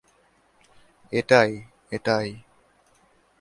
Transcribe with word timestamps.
এটাই, 1.11 1.51
এটাই। 1.91 2.27